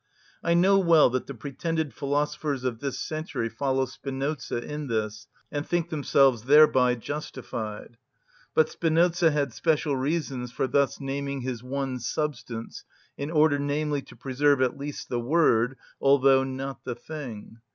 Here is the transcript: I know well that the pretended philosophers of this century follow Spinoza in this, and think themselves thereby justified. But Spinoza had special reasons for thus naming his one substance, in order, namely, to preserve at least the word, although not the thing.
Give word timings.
I 0.43 0.55
know 0.55 0.79
well 0.79 1.11
that 1.11 1.27
the 1.27 1.35
pretended 1.35 1.93
philosophers 1.93 2.63
of 2.63 2.79
this 2.79 2.97
century 2.97 3.49
follow 3.49 3.85
Spinoza 3.85 4.57
in 4.57 4.87
this, 4.87 5.27
and 5.51 5.63
think 5.63 5.91
themselves 5.91 6.45
thereby 6.45 6.95
justified. 6.95 7.99
But 8.55 8.67
Spinoza 8.69 9.29
had 9.29 9.53
special 9.53 9.95
reasons 9.95 10.51
for 10.51 10.65
thus 10.65 10.99
naming 10.99 11.41
his 11.41 11.61
one 11.61 11.99
substance, 11.99 12.83
in 13.15 13.29
order, 13.29 13.59
namely, 13.59 14.01
to 14.01 14.15
preserve 14.15 14.59
at 14.59 14.75
least 14.75 15.07
the 15.07 15.19
word, 15.19 15.77
although 16.01 16.43
not 16.43 16.83
the 16.83 16.95
thing. 16.95 17.59